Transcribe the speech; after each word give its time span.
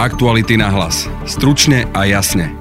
Aktuality 0.00 0.56
na 0.56 0.72
hlas. 0.72 1.12
Stručne 1.28 1.84
a 1.92 2.08
jasne. 2.08 2.56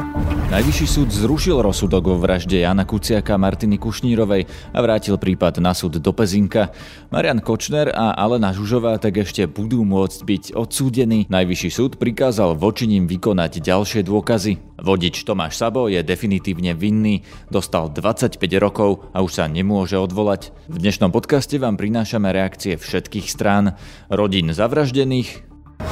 Najvyšší 0.52 0.88
súd 0.92 1.08
zrušil 1.08 1.56
rozsudok 1.64 2.12
vo 2.12 2.20
vražde 2.20 2.68
Jana 2.68 2.84
Kuciaka 2.84 3.32
a 3.32 3.40
Martiny 3.40 3.80
Kušnírovej 3.80 4.44
a 4.76 4.80
vrátil 4.84 5.16
prípad 5.16 5.64
na 5.64 5.72
súd 5.72 6.04
do 6.04 6.12
Pezinka. 6.12 6.76
Marian 7.08 7.40
Kočner 7.40 7.96
a 7.96 8.12
Alena 8.12 8.52
Žužová 8.52 9.00
tak 9.00 9.24
ešte 9.24 9.48
budú 9.48 9.88
môcť 9.88 10.20
byť 10.20 10.44
odsúdení. 10.52 11.32
Najvyšší 11.32 11.70
súd 11.72 11.96
prikázal 11.96 12.60
voči 12.60 12.92
ním 12.92 13.08
vykonať 13.08 13.64
ďalšie 13.64 14.04
dôkazy. 14.04 14.76
Vodič 14.84 15.24
Tomáš 15.24 15.64
Sabo 15.64 15.88
je 15.88 16.04
definitívne 16.04 16.76
vinný, 16.76 17.24
dostal 17.48 17.88
25 17.88 18.36
rokov 18.60 19.08
a 19.16 19.24
už 19.24 19.32
sa 19.40 19.48
nemôže 19.48 19.96
odvolať. 19.96 20.52
V 20.68 20.76
dnešnom 20.76 21.16
podcaste 21.16 21.56
vám 21.56 21.80
prinášame 21.80 22.36
reakcie 22.36 22.76
všetkých 22.76 23.32
strán, 23.32 23.80
rodín 24.12 24.52
zavraždených, 24.52 25.49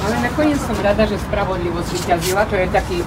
ale 0.08 0.24
nakoniec 0.24 0.56
som 0.56 0.72
rada, 0.80 1.04
že 1.04 1.20
spravodlivosť 1.20 1.88
vyťazila, 1.92 2.48
to 2.48 2.56
je 2.56 2.66
taký 2.72 2.98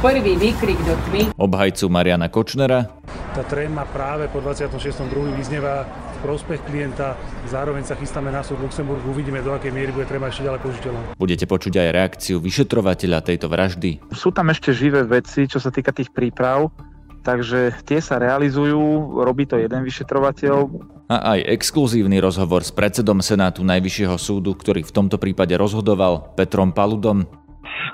prvý 0.00 0.32
výkrik 0.32 0.80
do 0.88 0.96
tmy. 1.04 1.28
Obhajcu 1.36 1.92
Mariana 1.92 2.32
Kočnera. 2.32 2.88
Tá 3.36 3.44
tréma 3.44 3.84
práve 3.84 4.32
po 4.32 4.40
26.2. 4.40 5.36
vyznieva 5.36 5.84
v 5.84 6.16
prospech 6.24 6.64
klienta. 6.64 7.20
Zároveň 7.44 7.84
sa 7.84 8.00
chystáme 8.00 8.32
na 8.32 8.40
súd 8.40 8.64
Luxemburgu. 8.64 9.12
Uvidíme, 9.12 9.44
do 9.44 9.52
akej 9.52 9.68
miery 9.68 9.92
bude 9.92 10.08
tréma 10.08 10.32
ešte 10.32 10.48
ďalej 10.48 10.60
použiteľná. 10.64 11.00
Budete 11.20 11.44
počuť 11.44 11.84
aj 11.84 11.88
reakciu 11.92 12.40
vyšetrovateľa 12.40 13.18
tejto 13.28 13.46
vraždy. 13.52 14.00
Sú 14.16 14.32
tam 14.32 14.48
ešte 14.48 14.72
živé 14.72 15.04
veci, 15.04 15.44
čo 15.44 15.60
sa 15.60 15.68
týka 15.68 15.92
tých 15.92 16.08
príprav 16.08 16.72
takže 17.28 17.76
tie 17.84 18.00
sa 18.00 18.16
realizujú, 18.16 19.20
robí 19.20 19.44
to 19.44 19.60
jeden 19.60 19.84
vyšetrovateľ. 19.84 20.64
A 21.08 21.36
aj 21.36 21.48
exkluzívny 21.56 22.20
rozhovor 22.20 22.60
s 22.60 22.68
predsedom 22.68 23.24
Senátu 23.24 23.64
Najvyššieho 23.64 24.20
súdu, 24.20 24.52
ktorý 24.52 24.84
v 24.84 24.92
tomto 24.92 25.16
prípade 25.16 25.56
rozhodoval, 25.56 26.36
Petrom 26.36 26.68
Paludom, 26.76 27.24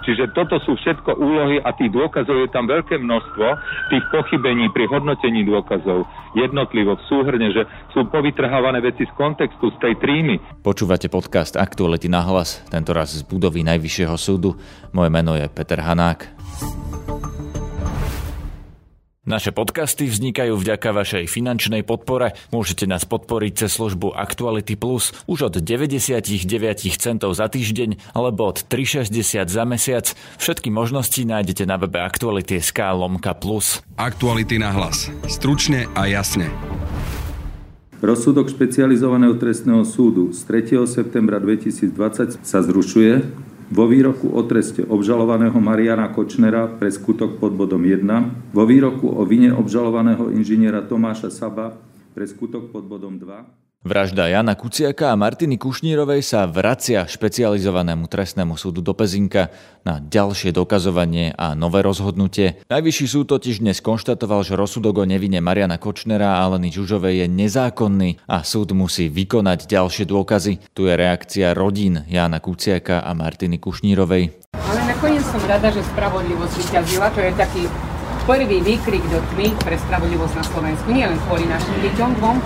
Čiže 0.04 0.36
toto 0.36 0.60
sú 0.60 0.76
všetko 0.76 1.16
úlohy 1.16 1.60
a 1.64 1.72
tých 1.72 1.88
dôkazov 1.92 2.36
je 2.44 2.48
tam 2.52 2.68
veľké 2.68 3.00
množstvo, 3.00 3.46
tých 3.88 4.04
pochybení 4.12 4.68
pri 4.72 4.84
hodnotení 4.88 5.48
dôkazov 5.48 6.04
jednotlivo 6.36 7.00
v 7.00 7.02
súhrne, 7.08 7.48
že 7.54 7.64
sú 7.96 8.04
povytrhávané 8.12 8.84
veci 8.84 9.08
z 9.08 9.12
kontextu, 9.16 9.72
z 9.72 9.78
tej 9.80 9.94
trímy. 9.96 10.36
Počúvate 10.60 11.08
podcast 11.08 11.56
Aktuality 11.56 12.12
na 12.12 12.20
hlas, 12.20 12.60
tentoraz 12.68 13.16
z 13.16 13.22
budovy 13.24 13.64
Najvyššieho 13.64 14.16
súdu. 14.20 14.60
Moje 14.92 15.08
meno 15.08 15.38
je 15.38 15.48
Peter 15.48 15.80
Hanák. 15.80 16.43
Naše 19.24 19.56
podcasty 19.56 20.04
vznikajú 20.04 20.52
vďaka 20.52 20.92
vašej 20.92 21.32
finančnej 21.32 21.80
podpore. 21.80 22.36
Môžete 22.52 22.84
nás 22.84 23.08
podporiť 23.08 23.64
cez 23.64 23.72
službu 23.72 24.12
Actuality 24.12 24.76
Plus 24.76 25.16
už 25.24 25.48
od 25.48 25.64
99 25.64 26.44
centov 27.00 27.32
za 27.32 27.48
týždeň 27.48 28.12
alebo 28.12 28.52
od 28.52 28.68
3,60 28.68 29.48
za 29.48 29.64
mesiac. 29.64 30.12
Všetky 30.36 30.68
možnosti 30.68 31.16
nájdete 31.16 31.64
na 31.64 31.80
webe 31.80 32.04
Actuality.sk 32.04 32.76
lomka 32.92 33.32
plus. 33.32 33.80
Aktuality 33.96 34.60
na 34.60 34.76
hlas. 34.76 35.08
Stručne 35.24 35.88
a 35.96 36.04
jasne. 36.04 36.52
Rozsudok 38.04 38.52
špecializovaného 38.52 39.40
trestného 39.40 39.88
súdu 39.88 40.36
z 40.36 40.44
3. 40.44 40.84
septembra 40.84 41.40
2020 41.40 42.44
sa 42.44 42.60
zrušuje 42.60 43.24
vo 43.70 43.84
výroku 43.88 44.28
o 44.28 44.42
treste 44.44 44.84
obžalovaného 44.84 45.56
Mariana 45.60 46.12
Kočnera 46.12 46.68
pre 46.68 46.92
skutok 46.92 47.40
pod 47.40 47.56
bodom 47.56 47.80
1, 47.80 48.52
vo 48.52 48.64
výroku 48.68 49.08
o 49.08 49.24
vine 49.24 49.52
obžalovaného 49.54 50.28
inžiniera 50.34 50.84
Tomáša 50.84 51.32
Saba 51.32 51.72
pre 52.12 52.28
skutok 52.28 52.68
pod 52.68 52.84
bodom 52.84 53.16
2, 53.16 53.63
Vražda 53.84 54.32
Jana 54.32 54.56
Kuciaka 54.56 55.12
a 55.12 55.20
Martiny 55.20 55.60
Kušnírovej 55.60 56.24
sa 56.24 56.48
vracia 56.48 57.04
špecializovanému 57.04 58.08
trestnému 58.08 58.56
súdu 58.56 58.80
do 58.80 58.96
Pezinka 58.96 59.52
na 59.84 60.00
ďalšie 60.00 60.56
dokazovanie 60.56 61.36
a 61.36 61.52
nové 61.52 61.84
rozhodnutie. 61.84 62.64
Najvyšší 62.72 63.06
súd 63.12 63.28
totiž 63.28 63.60
dnes 63.60 63.84
konštatoval, 63.84 64.40
že 64.40 64.56
rozsudok 64.56 65.04
o 65.04 65.04
nevine 65.04 65.44
Mariana 65.44 65.76
Kočnera 65.76 66.40
a 66.40 66.48
Aleny 66.48 66.72
Žužovej 66.72 67.14
je 67.20 67.26
nezákonný 67.28 68.24
a 68.24 68.40
súd 68.40 68.72
musí 68.72 69.12
vykonať 69.12 69.68
ďalšie 69.68 70.08
dôkazy. 70.08 70.64
Tu 70.72 70.88
je 70.88 70.94
reakcia 70.96 71.52
rodín 71.52 72.08
Jana 72.08 72.40
Kuciaka 72.40 73.04
a 73.04 73.12
Martiny 73.12 73.60
Kušnírovej. 73.60 74.32
Ale 74.64 74.80
nakoniec 74.88 75.28
som 75.28 75.44
rada, 75.44 75.68
že 75.68 75.84
spravodlivosť 75.92 76.54
vyťazila, 76.56 77.12
to 77.12 77.20
je 77.20 77.32
taký 77.36 77.62
prvý 78.24 78.58
výkrik 78.64 79.04
do 79.12 79.20
tmy 79.32 79.52
pre 79.60 79.76
spravodlivosť 79.76 80.34
na 80.40 80.44
Slovensku. 80.48 80.88
Nie 80.92 81.12
len 81.12 81.20
kvôli 81.28 81.44
našim 81.44 81.76
deťom 81.84 82.10
dvom, 82.20 82.36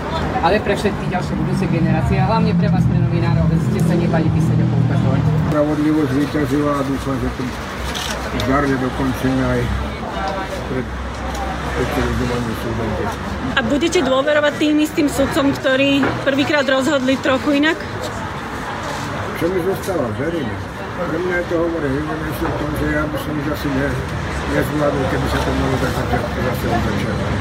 ale 0.43 0.59
pre 0.59 0.75
všetky 0.75 1.07
ďalšie 1.07 1.33
budúce 1.39 1.65
generácie 1.71 2.19
a 2.19 2.27
hlavne 2.27 2.51
pre 2.55 2.67
vás, 2.67 2.83
pre 2.83 2.99
novinárov, 2.99 3.47
že 3.47 3.57
ste 3.71 3.79
sa 3.87 3.95
nebali 3.95 4.27
písať 4.27 4.57
a 4.59 4.65
poukazovať. 4.67 5.21
Spravodlivosť 5.49 6.11
vyťazila 6.19 6.71
a 6.75 6.81
dúfam, 6.83 7.15
že 7.23 7.29
to 7.39 7.43
zdarne 8.43 8.75
dokončíme 8.75 9.43
aj 9.43 9.61
pred 10.69 10.87
a 13.55 13.59
budete 13.63 14.03
dôverovať 14.03 14.53
tým 14.59 14.83
istým 14.83 15.07
sudcom, 15.07 15.55
ktorí 15.55 16.03
prvýkrát 16.27 16.67
rozhodli 16.67 17.15
trochu 17.23 17.63
inak? 17.63 17.79
Čo 19.39 19.47
mi 19.47 19.63
zostáva? 19.63 20.11
Verím. 20.19 20.43
Pre 20.99 21.15
mňa 21.15 21.35
je 21.39 21.45
to 21.47 21.55
hovorí, 21.55 21.87
že 21.87 22.47
tom, 22.59 22.71
že 22.83 22.87
ja 22.91 23.03
by 23.07 23.17
som 23.23 23.31
už 23.31 23.47
asi 23.55 23.67
ne, 23.71 23.87
nezvládol, 24.49 25.03
keby 25.13 25.27
sa 25.29 25.39
to 25.45 25.51
malo 25.53 25.75
tak 25.77 25.91
začiatku 25.93 26.37
zase 26.41 26.65
od 26.65 26.81
začiatku. 26.81 27.33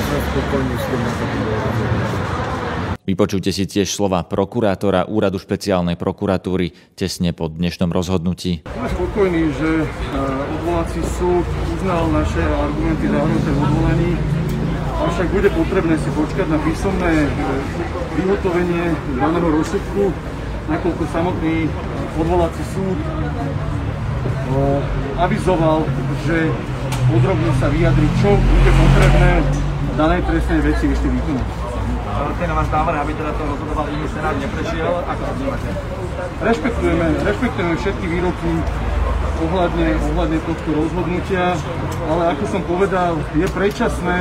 som 0.00 0.20
spokojný 0.28 0.74
s 0.76 0.84
tým, 0.84 1.02
ako 1.06 1.24
to 1.24 1.36
bolo 1.40 1.56
Vypočujte 3.00 3.50
si 3.50 3.64
tiež 3.66 3.90
slova 3.90 4.22
prokurátora 4.22 5.08
Úradu 5.08 5.40
špeciálnej 5.40 5.98
prokuratúry 5.98 6.70
tesne 6.94 7.34
po 7.34 7.50
dnešnom 7.50 7.90
rozhodnutí. 7.90 8.62
Sme 8.70 8.88
spokojní, 8.92 9.50
že 9.56 9.70
eh, 9.82 10.54
odvolací 10.60 11.00
súd 11.18 11.42
uznal 11.74 12.06
naše 12.12 12.38
argumenty 12.44 13.10
zahrnuté 13.10 13.50
v 13.50 13.58
odvolaní, 13.58 14.10
avšak 15.00 15.26
bude 15.32 15.48
potrebné 15.50 15.94
si 15.98 16.10
počkať 16.12 16.46
na 16.54 16.58
písomné 16.62 17.12
eh, 17.24 17.30
vyhotovenie 18.20 18.84
daného 19.18 19.48
rozsudku, 19.58 20.14
nakoľko 20.70 21.02
samotný 21.10 21.66
odvolací 22.14 22.62
súd 22.70 22.98
avizoval, 25.18 25.86
že 26.26 26.50
podrobne 27.10 27.50
sa 27.58 27.66
vyjadri, 27.70 28.08
čo 28.22 28.30
bude 28.34 28.70
potrebné 28.74 29.30
v 29.90 29.94
danej 29.98 30.20
trestnej 30.26 30.60
veci 30.62 30.84
ešte 30.90 31.08
vykonať. 31.08 31.48
Na 32.40 32.56
vás 32.56 32.68
návrh, 32.72 32.98
aby 33.04 33.12
teda 33.14 33.32
to 33.36 33.42
rozhodoval 33.46 33.86
iný 33.92 34.06
senát 34.10 34.34
neprešiel, 34.34 34.92
ako 35.06 35.22
to 35.22 35.32
vnímate? 35.38 35.70
Rešpektujeme, 36.40 37.06
rešpektujeme 37.20 37.74
všetky 37.78 38.06
výroky 38.08 38.50
ohľadne, 39.40 39.88
ohľadne 40.10 40.38
tohto 40.48 40.70
rozhodnutia, 40.72 41.44
ale 42.08 42.22
ako 42.32 42.44
som 42.48 42.62
povedal, 42.64 43.12
je 43.36 43.46
predčasné 43.48 44.18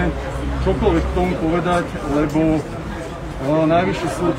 čokoľvek 0.68 1.04
k 1.04 1.16
tomu 1.16 1.34
povedať, 1.40 1.86
lebo 2.12 2.60
Najvyšší 3.40 4.08
súd 4.20 4.36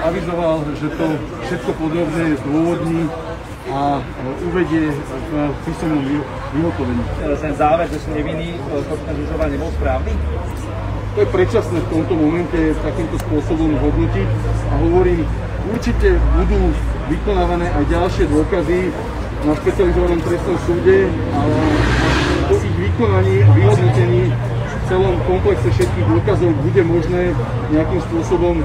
avizoval, 0.00 0.64
že 0.80 0.88
to 0.96 1.06
všetko 1.44 1.70
podrobne 1.76 2.40
zdôvodní 2.40 3.04
a 3.70 4.02
uvedie 4.50 4.90
v 5.30 5.32
písomnom 5.62 6.02
vyhotovení. 6.54 7.02
Ten 7.38 7.54
záver, 7.54 7.86
že 7.88 7.98
sú 8.02 8.10
nevinní, 8.10 8.58
Kočner 8.66 9.14
Žužová 9.14 9.46
nebol 9.46 9.70
správny? 9.78 10.12
To 11.14 11.18
je 11.22 11.28
predčasné 11.30 11.78
v 11.82 11.88
tomto 11.90 12.14
momente 12.14 12.60
takýmto 12.86 13.18
spôsobom 13.26 13.74
hodnotiť 13.82 14.28
a 14.70 14.74
hovorím, 14.78 15.26
určite 15.74 16.18
budú 16.38 16.70
vykonávané 17.10 17.66
aj 17.66 17.84
ďalšie 17.90 18.24
dôkazy 18.30 18.94
na 19.42 19.52
špecializovanom 19.58 20.20
trestnom 20.22 20.58
súde 20.68 21.10
a 21.10 21.40
po 22.46 22.54
ich 22.62 22.76
vykonaní 22.78 23.36
a 23.42 23.48
vyhodnotení 23.54 24.22
v 24.30 24.82
celom 24.86 25.14
komplexe 25.26 25.68
všetkých 25.70 26.06
dôkazov 26.06 26.50
bude 26.62 26.82
možné 26.86 27.22
nejakým 27.74 28.00
spôsobom 28.10 28.62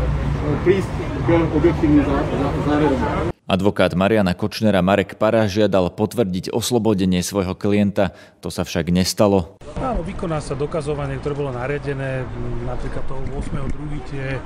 prísť 0.61 0.93
k 1.25 1.27
objektívnym 1.49 2.05
záverom. 2.69 3.34
Advokát 3.45 3.93
Mariana 3.93 4.33
Kočnera 4.33 4.81
Marek 4.81 5.21
Para 5.21 5.45
žiadal 5.45 5.93
potvrdiť 5.93 6.49
oslobodenie 6.49 7.21
svojho 7.21 7.53
klienta, 7.53 8.09
to 8.41 8.49
sa 8.49 8.65
však 8.65 8.89
nestalo. 8.89 9.61
Áno, 9.77 10.01
vykoná 10.01 10.41
sa 10.41 10.57
dokazovanie, 10.57 11.21
ktoré 11.21 11.37
bolo 11.37 11.53
nariadené, 11.53 12.25
napríklad 12.65 13.05
toho 13.05 13.21
8.2. 13.37 14.01
Tie, 14.09 14.41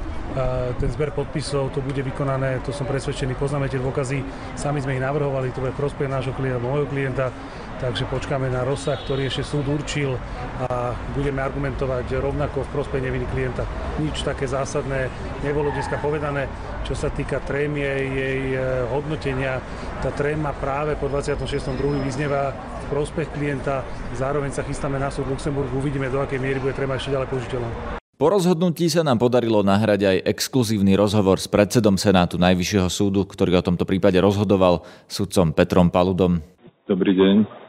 ten 0.83 0.89
zber 0.91 1.15
podpisov, 1.15 1.71
to 1.71 1.79
bude 1.79 2.03
vykonané, 2.03 2.59
to 2.67 2.75
som 2.75 2.83
presvedčený, 2.83 3.39
poznáme 3.39 3.71
tie 3.71 3.79
dôkazy, 3.79 4.19
sami 4.59 4.83
sme 4.83 4.99
ich 4.99 5.03
navrhovali, 5.07 5.55
to 5.55 5.63
bude 5.63 5.79
prospech 5.79 6.11
nášho 6.11 6.35
klienta, 6.35 6.59
môjho 6.59 6.91
klienta, 6.91 7.31
takže 7.79 8.11
počkáme 8.11 8.51
na 8.51 8.67
rozsah, 8.67 8.99
ktorý 8.99 9.31
ešte 9.31 9.47
súd 9.47 9.71
určil 9.71 10.19
a 10.67 10.91
budeme 11.15 11.39
argumentovať 11.39 12.19
rovnako 12.19 12.67
v 12.67 12.71
prospech 12.75 13.01
neviny 13.07 13.25
klienta. 13.31 13.63
Nič 14.03 14.21
také 14.27 14.45
zásadné 14.45 15.07
nebolo 15.41 15.71
dneska 15.71 15.95
povedané, 16.03 16.51
čo 16.83 16.93
sa 16.93 17.07
týka 17.07 17.39
trémie 17.39 17.87
jej 17.87 18.41
e, 18.53 18.59
hodnotenia. 18.91 19.63
Tá 20.03 20.11
tréma 20.11 20.51
práve 20.51 20.99
po 20.99 21.07
26.2. 21.07 22.03
vyznieva 22.03 22.51
v 22.51 22.85
prospech 22.91 23.31
klienta, 23.31 23.87
zároveň 24.19 24.51
sa 24.51 24.67
chystáme 24.67 24.99
na 24.99 25.07
súd 25.07 25.31
Luxemburgu, 25.31 25.79
uvidíme 25.79 26.11
do 26.11 26.19
akej 26.19 26.37
miery 26.37 26.59
bude 26.59 26.75
tréma 26.75 26.99
ešte 26.99 27.15
ďalej 27.15 27.31
použiteľná. 27.31 27.71
Po 28.19 28.27
rozhodnutí 28.27 28.91
sa 28.91 28.99
nám 28.99 29.15
podarilo 29.15 29.63
nahrať 29.63 30.03
aj 30.03 30.17
exkluzívny 30.27 30.99
rozhovor 30.99 31.39
s 31.39 31.47
predsedom 31.47 31.95
Senátu 31.95 32.35
Najvyššieho 32.35 32.91
súdu, 32.91 33.23
ktorý 33.23 33.55
o 33.55 33.63
tomto 33.63 33.87
prípade 33.87 34.19
rozhodoval, 34.19 34.83
sudcom 35.07 35.55
Petrom 35.55 35.87
Paludom. 35.87 36.43
Dobrý 36.83 37.15
deň. 37.15 37.68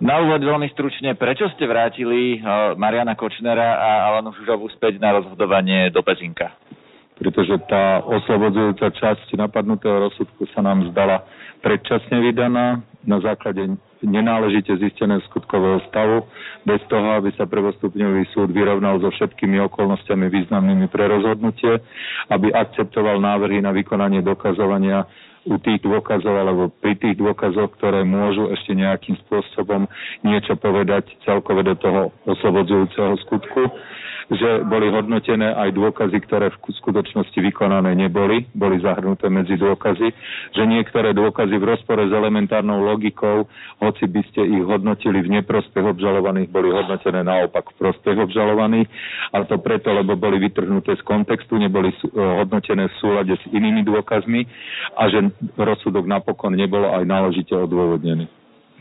Na 0.00 0.16
úvod 0.24 0.40
veľmi 0.40 0.64
stručne, 0.72 1.12
prečo 1.12 1.44
ste 1.52 1.68
vrátili 1.68 2.40
eh, 2.40 2.72
Mariana 2.80 3.12
Kočnera 3.12 3.76
a 3.76 3.90
Alanu 4.08 4.32
Žužovu 4.32 4.72
späť 4.72 4.96
na 4.96 5.20
rozhodovanie 5.20 5.92
do 5.92 6.00
Pezinka? 6.00 6.56
Pretože 7.20 7.60
tá 7.68 8.00
oslobodzujúca 8.08 8.96
časť 8.96 9.36
napadnutého 9.36 10.08
rozsudku 10.08 10.48
sa 10.56 10.64
nám 10.64 10.88
zdala 10.88 11.20
predčasne 11.60 12.16
vydaná 12.24 12.80
na 13.04 13.20
základe 13.20 13.76
nenáležite 14.00 14.72
zisteného 14.80 15.20
skutkového 15.28 15.84
stavu, 15.92 16.24
bez 16.64 16.80
toho, 16.88 17.20
aby 17.20 17.32
sa 17.36 17.44
prvostupňový 17.44 18.32
súd 18.32 18.48
vyrovnal 18.52 19.00
so 19.04 19.12
všetkými 19.12 19.60
okolnostiami 19.68 20.32
významnými 20.32 20.88
pre 20.88 21.08
rozhodnutie, 21.08 21.80
aby 22.32 22.48
akceptoval 22.52 23.20
návrhy 23.20 23.60
na 23.60 23.76
vykonanie 23.76 24.24
dokazovania 24.24 25.04
u 25.48 25.56
tých 25.56 25.80
dôkazov 25.80 26.34
alebo 26.36 26.68
pri 26.84 26.96
tých 27.00 27.16
dôkazoch, 27.16 27.72
ktoré 27.80 28.04
môžu 28.04 28.52
ešte 28.52 28.76
nejakým 28.76 29.16
spôsobom 29.24 29.88
niečo 30.20 30.52
povedať 30.60 31.08
celkové 31.24 31.64
do 31.64 31.74
toho 31.80 32.12
oslobodzujúceho 32.28 33.16
skutku 33.24 33.72
že 34.30 34.62
boli 34.62 34.86
hodnotené 34.94 35.58
aj 35.58 35.74
dôkazy, 35.74 36.22
ktoré 36.22 36.54
v 36.54 36.58
skutočnosti 36.70 37.34
vykonané 37.34 37.98
neboli, 37.98 38.46
boli 38.54 38.78
zahrnuté 38.78 39.26
medzi 39.26 39.58
dôkazy, 39.58 40.08
že 40.54 40.62
niektoré 40.62 41.10
dôkazy 41.10 41.58
v 41.58 41.68
rozpore 41.74 42.06
s 42.06 42.12
elementárnou 42.14 42.78
logikou, 42.78 43.50
hoci 43.82 44.06
by 44.06 44.22
ste 44.30 44.46
ich 44.46 44.62
hodnotili 44.62 45.18
v 45.26 45.42
neprospech 45.42 45.82
obžalovaných, 45.82 46.46
boli 46.46 46.70
hodnotené 46.70 47.26
naopak 47.26 47.74
v 47.74 47.78
prospech 47.82 48.16
obžalovaných. 48.22 48.86
A 49.34 49.42
to 49.42 49.58
preto, 49.58 49.90
lebo 49.90 50.14
boli 50.14 50.38
vytrhnuté 50.38 50.94
z 50.94 51.02
kontextu, 51.02 51.58
neboli 51.58 51.90
hodnotené 52.14 52.86
v 52.86 52.94
súlade 53.02 53.34
s 53.34 53.44
inými 53.50 53.82
dôkazmi 53.82 54.46
a 54.94 55.10
že 55.10 55.26
rozsudok 55.58 56.06
napokon 56.06 56.54
nebolo 56.54 56.86
aj 56.94 57.02
náležite 57.02 57.50
odôvodnený. 57.50 58.30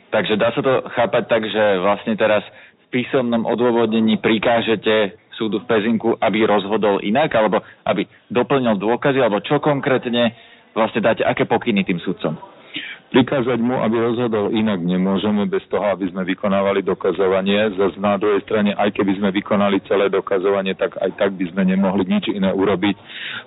Takže 0.10 0.42
dá 0.42 0.50
sa 0.54 0.62
to 0.62 0.74
chápať 0.94 1.24
tak, 1.30 1.42
že 1.46 1.64
vlastne 1.82 2.14
teraz 2.18 2.42
v 2.90 3.02
písomnom 3.02 3.46
odôvodnení 3.46 4.18
prikážete 4.18 5.14
súdu 5.40 5.64
v 5.64 5.70
Pezinku, 5.72 6.20
aby 6.20 6.44
rozhodol 6.44 7.00
inak, 7.00 7.32
alebo 7.32 7.64
aby 7.88 8.04
doplnil 8.28 8.76
dôkazy, 8.76 9.24
alebo 9.24 9.40
čo 9.40 9.64
konkrétne 9.64 10.36
vlastne 10.76 11.00
dáte, 11.00 11.24
aké 11.24 11.48
pokyny 11.48 11.88
tým 11.88 12.04
sudcom? 12.04 12.36
Prikázať 13.10 13.58
mu, 13.58 13.74
aby 13.82 13.98
rozhodol 13.98 14.54
inak 14.54 14.86
nemôžeme 14.86 15.50
bez 15.50 15.66
toho, 15.66 15.82
aby 15.82 16.14
sme 16.14 16.22
vykonávali 16.30 16.86
dokazovanie. 16.86 17.74
Zase 17.74 17.98
na 17.98 18.22
druhej 18.22 18.46
strane, 18.46 18.78
aj 18.78 18.94
keby 18.94 19.18
sme 19.18 19.34
vykonali 19.34 19.82
celé 19.90 20.14
dokazovanie, 20.14 20.78
tak 20.78 20.94
aj 21.02 21.18
tak 21.18 21.34
by 21.34 21.50
sme 21.50 21.74
nemohli 21.74 22.06
nič 22.06 22.30
iné 22.30 22.54
urobiť, 22.54 22.94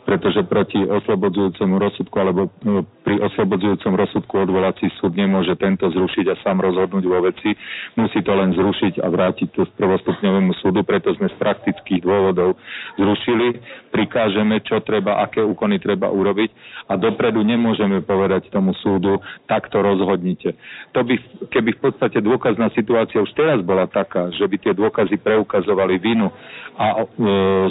pretože 0.02 0.42
proti 0.46 0.82
oslobodzujúcemu 0.82 1.74
rozsudku 1.78 2.16
alebo 2.18 2.50
no, 2.66 2.82
pri 3.06 3.22
oslobodzujúcom 3.22 3.94
rozsudku 3.94 4.34
odvolací 4.42 4.90
súd 4.98 5.14
nemôže 5.14 5.54
tento 5.58 5.86
zrušiť 5.90 6.26
a 6.30 6.38
sám 6.42 6.58
rozhodnúť 6.58 7.04
vo 7.06 7.22
veci. 7.22 7.54
Musí 7.94 8.18
to 8.22 8.34
len 8.34 8.50
zrušiť 8.54 8.98
a 8.98 9.06
vrátiť 9.06 9.48
to 9.54 9.62
prvostupňovému 9.78 10.52
súdu, 10.58 10.82
preto 10.82 11.14
sme 11.14 11.30
z 11.30 11.36
praktických 11.38 12.02
dôvodov 12.02 12.58
zrušili. 12.98 13.62
Prikážeme, 13.94 14.58
čo 14.66 14.82
treba, 14.82 15.22
aké 15.22 15.42
úkony 15.42 15.78
treba 15.78 16.10
urobiť 16.10 16.50
a 16.90 16.98
dopredu 16.98 17.46
nemôžeme 17.46 18.02
povedať 18.02 18.50
tomu 18.50 18.74
súdu, 18.82 19.22
takto 19.46 19.78
rozhodnite. 19.80 20.58
To 20.92 21.06
by, 21.06 21.14
keby 21.50 21.78
v 21.78 21.80
podstate 21.80 22.18
dôkazná 22.18 22.74
situácia 22.74 23.22
už 23.22 23.30
teraz 23.38 23.62
bola 23.62 23.86
taká, 23.86 24.34
že 24.34 24.44
by 24.44 24.56
tie 24.58 24.72
dôkazy 24.74 25.20
preukazovali 25.22 26.02
vinu 26.02 26.28
a 26.72 27.04
e, 27.04 27.06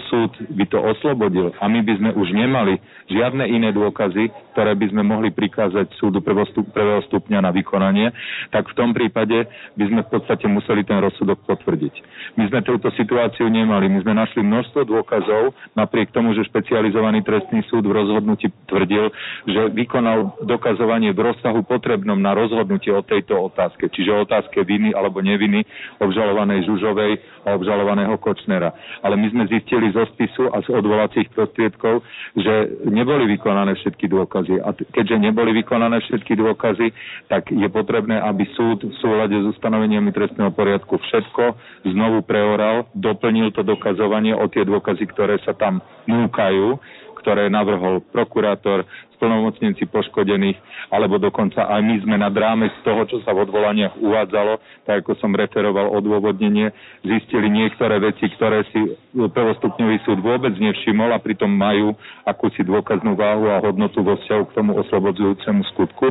súd 0.08 0.32
by 0.54 0.66
to 0.70 0.78
oslobodil 0.78 1.50
a 1.58 1.66
my 1.66 1.82
by 1.82 1.94
sme 1.98 2.10
už 2.22 2.30
nemali 2.38 2.78
žiadne 3.10 3.50
iné 3.50 3.74
dôkazy, 3.74 4.30
ktoré 4.54 4.78
by 4.78 4.86
sme 4.94 5.02
mohli 5.02 5.34
prikázať 5.34 5.98
súdu 5.98 6.22
prvého 6.22 7.02
stupňa 7.10 7.40
na 7.42 7.50
vykonanie, 7.50 8.14
tak 8.54 8.70
v 8.70 8.78
tom 8.78 8.94
prípade 8.94 9.50
by 9.76 9.84
sme 9.90 10.02
v 10.06 10.10
podstate 10.12 10.46
museli 10.46 10.86
ten 10.86 11.02
rozsudok 11.02 11.42
potvrdiť. 11.50 11.94
My 12.38 12.48
sme 12.48 12.62
túto 12.64 12.94
situáciu 12.96 13.50
nemali. 13.50 13.92
My 13.92 14.00
sme 14.06 14.14
našli 14.16 14.46
množstvo 14.46 14.88
dôkazov, 14.88 15.58
napriek 15.76 16.14
tomu, 16.16 16.32
že 16.38 16.48
špecializovaný 16.48 17.26
trestný 17.26 17.66
súd 17.68 17.84
v 17.90 17.96
rozhodnutí 17.96 18.54
tvrdil, 18.70 19.12
že 19.50 19.62
vykonal 19.74 20.38
dokazovanie 20.46 21.12
v 21.12 21.32
rozsahu 21.32 21.66
potrebnom 21.66 22.20
na 22.20 22.38
rozhodnutie 22.38 22.94
o 22.94 23.04
tejto 23.04 23.52
otázke, 23.52 23.90
čiže 23.92 24.28
otázke 24.28 24.64
viny 24.64 24.94
alebo 24.96 25.20
neviny 25.20 25.66
obžalovanej 26.00 26.68
Žužovej 26.68 27.14
a 27.48 27.58
obžalovaného 27.58 28.16
Kočnera. 28.22 28.72
Ale 29.02 29.18
my 29.18 29.28
sme 29.34 29.44
zistili 29.50 29.92
zo 29.92 30.06
spisu 30.14 30.52
a 30.54 30.62
z 30.62 30.72
odvolacích 30.72 31.32
prostriedkov, 31.34 32.04
že 32.36 32.84
neboli 32.88 33.28
vykonané 33.38 33.76
všetky 33.76 34.08
dôkazy. 34.08 34.64
A 34.64 34.72
keďže 34.72 35.18
neboli 35.20 35.52
vykonané 35.52 36.00
všetky 36.06 36.38
dôkazy, 36.40 36.96
tak 37.28 37.52
je 37.52 37.68
potrebné, 37.68 38.20
aby 38.20 38.48
súd 38.56 38.88
v 38.88 38.96
súlade 39.00 39.36
s 39.36 39.46
ustanoveniami 39.52 40.16
trestného 40.16 40.52
poriadku 40.56 40.96
všetko 40.96 41.44
znovu 41.92 42.24
preoral, 42.24 42.88
doplnil 42.96 43.52
to 43.52 43.66
dokazovanie 43.66 44.32
o 44.32 44.48
tie 44.48 44.64
dôkazy, 44.64 45.04
ktoré 45.12 45.40
sa 45.44 45.52
tam 45.52 45.84
núkajú 46.08 46.80
ktoré 47.22 47.48
navrhol 47.48 48.02
prokurátor, 48.10 48.84
splnomocnenci 49.22 49.86
poškodených, 49.86 50.58
alebo 50.90 51.22
dokonca 51.22 51.70
aj 51.70 51.82
my 51.86 51.96
sme 52.02 52.16
nad 52.18 52.34
rámec 52.34 52.74
toho, 52.82 53.06
čo 53.06 53.22
sa 53.22 53.38
v 53.38 53.46
odvolaniach 53.46 53.94
uvádzalo, 54.02 54.58
tak 54.90 55.06
ako 55.06 55.14
som 55.22 55.38
referoval 55.38 55.94
odôvodnenie, 55.94 56.74
zistili 57.06 57.54
niektoré 57.54 58.02
veci, 58.02 58.26
ktoré 58.34 58.66
si 58.74 58.98
prvostupňový 59.14 60.02
súd 60.10 60.26
vôbec 60.26 60.58
nevšimol 60.58 61.14
a 61.14 61.22
pritom 61.22 61.54
majú 61.54 61.94
akúsi 62.26 62.66
dôkaznú 62.66 63.14
váhu 63.14 63.54
a 63.54 63.62
hodnotu 63.62 64.02
vo 64.02 64.18
vzťahu 64.18 64.44
k 64.50 64.56
tomu 64.58 64.74
oslobodzujúcemu 64.82 65.62
skutku 65.70 66.10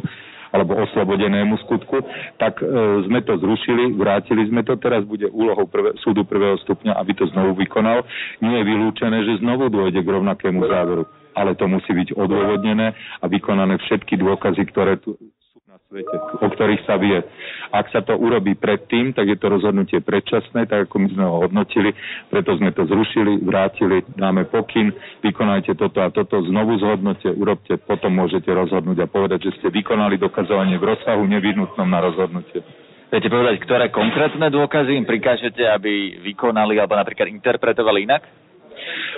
alebo 0.50 0.78
oslobodenému 0.78 1.58
skutku, 1.66 2.02
tak 2.38 2.58
e, 2.62 2.66
sme 3.06 3.22
to 3.22 3.38
zrušili, 3.38 3.94
vrátili 3.94 4.46
sme 4.50 4.66
to, 4.66 4.74
teraz 4.78 5.06
bude 5.06 5.26
úlohou 5.30 5.66
prvé, 5.70 5.94
súdu 6.02 6.26
prvého 6.26 6.58
stupňa, 6.66 6.98
aby 6.98 7.12
to 7.14 7.30
znovu 7.30 7.58
vykonal. 7.62 8.02
Nie 8.42 8.62
je 8.62 8.68
vylúčené, 8.68 9.18
že 9.26 9.42
znovu 9.42 9.70
dôjde 9.70 10.02
k 10.02 10.12
rovnakému 10.12 10.60
záveru, 10.66 11.04
ale 11.38 11.54
to 11.54 11.64
musí 11.70 11.90
byť 11.94 12.18
odôvodnené 12.18 12.92
a 13.22 13.24
vykonané 13.30 13.78
všetky 13.78 14.18
dôkazy, 14.18 14.62
ktoré 14.70 14.98
tu 14.98 15.14
svete, 15.90 16.16
o 16.38 16.46
ktorých 16.46 16.86
sa 16.86 16.94
vie. 17.02 17.18
Ak 17.74 17.90
sa 17.90 17.98
to 18.06 18.14
urobí 18.14 18.54
predtým, 18.54 19.10
tak 19.10 19.26
je 19.26 19.34
to 19.34 19.50
rozhodnutie 19.50 19.98
predčasné, 19.98 20.70
tak 20.70 20.86
ako 20.86 21.02
my 21.02 21.08
sme 21.10 21.24
ho 21.26 21.34
hodnotili, 21.42 21.90
preto 22.30 22.54
sme 22.54 22.70
to 22.70 22.86
zrušili, 22.86 23.42
vrátili, 23.42 24.06
dáme 24.14 24.46
pokyn, 24.46 24.94
vykonajte 25.26 25.74
toto 25.74 25.98
a 25.98 26.14
toto, 26.14 26.46
znovu 26.46 26.78
zhodnote, 26.78 27.34
urobte, 27.34 27.74
potom 27.82 28.14
môžete 28.14 28.54
rozhodnúť 28.54 29.02
a 29.02 29.10
povedať, 29.10 29.50
že 29.50 29.54
ste 29.58 29.68
vykonali 29.74 30.14
dokazovanie 30.14 30.78
v 30.78 30.94
rozsahu 30.94 31.26
nevyhnutnom 31.26 31.90
na 31.90 31.98
rozhodnutie. 31.98 32.62
Viete 33.10 33.26
povedať, 33.26 33.58
ktoré 33.66 33.90
konkrétne 33.90 34.46
dôkazy 34.54 34.94
im 34.94 35.02
prikážete, 35.02 35.66
aby 35.66 36.22
vykonali 36.22 36.78
alebo 36.78 36.94
napríklad 36.94 37.26
interpretovali 37.34 38.06
inak? 38.06 38.22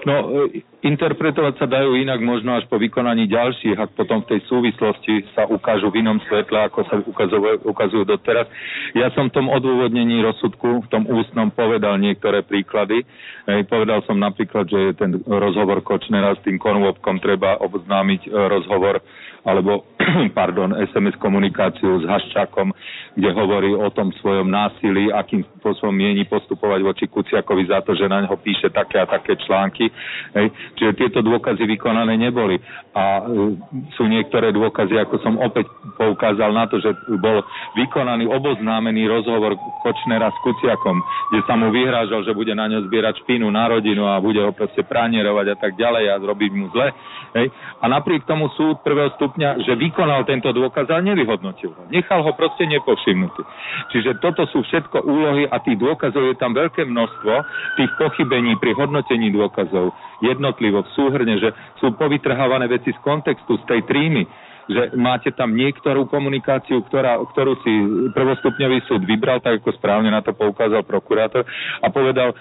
No, 0.03 0.15
e, 0.51 0.67
interpretovať 0.83 1.63
sa 1.63 1.67
dajú 1.71 1.95
inak 1.95 2.19
možno 2.19 2.59
až 2.59 2.67
po 2.67 2.75
vykonaní 2.75 3.31
ďalších, 3.31 3.79
ak 3.79 3.91
potom 3.95 4.27
v 4.27 4.35
tej 4.35 4.41
súvislosti 4.51 5.31
sa 5.31 5.47
ukážu 5.47 5.95
v 5.95 6.03
inom 6.03 6.19
svetle, 6.27 6.59
ako 6.59 6.83
sa 6.91 6.99
ukazujú, 6.99 7.63
ukazujú 7.63 8.03
doteraz. 8.03 8.51
Ja 8.99 9.15
som 9.15 9.31
v 9.31 9.39
tom 9.39 9.47
odôvodnení 9.47 10.19
rozsudku, 10.27 10.83
v 10.83 10.91
tom 10.91 11.07
ústnom 11.07 11.55
povedal 11.55 12.03
niektoré 12.03 12.43
príklady. 12.43 13.07
Ej, 13.47 13.63
povedal 13.71 14.03
som 14.03 14.19
napríklad, 14.19 14.67
že 14.67 14.99
ten 14.99 15.23
rozhovor 15.23 15.87
Kočnera 15.87 16.35
s 16.35 16.43
tým 16.43 16.59
konvopkom 16.59 17.23
treba 17.23 17.63
obznámiť 17.63 18.27
e, 18.27 18.31
rozhovor 18.35 18.99
alebo 19.43 19.87
pardon, 20.39 20.75
SMS 20.75 21.19
komunikáciu 21.19 22.03
s 22.03 22.05
Haščákom, 22.07 22.71
kde 23.19 23.31
hovorí 23.35 23.75
o 23.75 23.91
tom 23.91 24.15
svojom 24.23 24.49
násilí, 24.49 25.11
akým 25.11 25.43
spôsobom 25.59 25.95
mieni 25.95 26.25
postupovať 26.27 26.81
voči 26.83 27.05
Kuciakovi 27.11 27.67
za 27.67 27.83
to, 27.83 27.99
že 27.99 28.07
na 28.07 28.23
neho 28.23 28.37
píše 28.39 28.71
také 28.71 29.03
a 29.03 29.07
také 29.07 29.35
články. 29.43 29.91
Hej. 30.37 30.47
Čiže 30.79 30.93
tieto 30.99 31.21
dôkazy 31.21 31.65
vykonané 31.65 32.17
neboli. 32.17 32.61
A 32.93 33.25
uh, 33.25 33.57
sú 33.97 34.05
niektoré 34.09 34.53
dôkazy, 34.53 34.97
ako 35.01 35.17
som 35.21 35.35
opäť 35.41 35.69
poukázal 35.97 36.53
na 36.53 36.69
to, 36.69 36.81
že 36.81 36.93
bol 37.21 37.45
vykonaný 37.77 38.29
oboznámený 38.29 39.09
rozhovor 39.09 39.57
Kočnera 39.85 40.29
s 40.29 40.39
Kuciakom, 40.45 41.01
kde 41.33 41.41
sa 41.45 41.55
mu 41.57 41.73
vyhrážal, 41.75 42.25
že 42.25 42.37
bude 42.37 42.53
na 42.55 42.69
ňo 42.69 42.87
zbierať 42.89 43.25
špínu 43.25 43.49
na 43.49 43.69
rodinu 43.69 44.07
a 44.09 44.23
bude 44.23 44.41
ho 44.41 44.53
proste 44.55 44.85
pranierovať 44.85 45.47
a 45.53 45.57
tak 45.57 45.73
ďalej 45.75 46.05
a 46.13 46.21
zrobiť 46.23 46.51
mu 46.55 46.67
zle. 46.71 46.93
Hej. 47.33 47.49
A 47.81 47.89
napriek 47.89 48.29
tomu 48.29 48.53
súd 48.53 48.85
prvého 48.85 49.09
stupňa, 49.17 49.65
že 49.65 49.73
vykonal 49.73 50.29
tento 50.29 50.53
dôkaz, 50.53 50.87
ale 50.93 51.13
nevyhodnotil 51.13 51.73
ho. 51.73 51.83
Nechal 51.89 52.21
ho 52.21 52.33
proste 52.37 52.69
nepovšimnutý. 52.69 53.43
Čiže 53.91 54.21
toto 54.21 54.45
sú 54.53 54.61
všetko 54.63 55.03
úlohy 55.03 55.49
a 55.49 55.59
tých 55.65 55.81
dôkazov 55.81 56.29
je 56.29 56.37
tam 56.37 56.53
veľké 56.53 56.85
množstvo, 56.85 57.35
tých 57.81 57.91
pochybení 57.97 58.61
pri 58.61 58.77
hodnotení 58.77 59.33
dôkazov 59.35 59.82
jednotlivo 60.23 60.87
v 60.87 60.93
súhrne, 60.95 61.35
že 61.41 61.51
sú 61.83 61.97
povytrhávané 61.99 62.71
veci 62.71 62.95
z 62.95 63.01
kontextu, 63.03 63.59
z 63.63 63.65
tej 63.67 63.81
trímy 63.89 64.23
že 64.71 64.95
máte 64.95 65.31
tam 65.35 65.55
niektorú 65.55 66.07
komunikáciu, 66.07 66.83
ktorá, 66.87 67.19
ktorú 67.35 67.59
si 67.63 67.73
prvostupňový 68.15 68.79
súd 68.87 69.03
vybral, 69.07 69.43
tak 69.43 69.63
ako 69.63 69.75
správne 69.79 70.11
na 70.11 70.23
to 70.23 70.35
poukázal 70.35 70.87
prokurátor 70.87 71.43
a 71.83 71.87
povedal, 71.91 72.35